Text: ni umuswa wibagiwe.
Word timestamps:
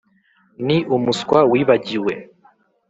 ni 0.65 0.77
umuswa 0.95 1.39
wibagiwe. 1.51 2.13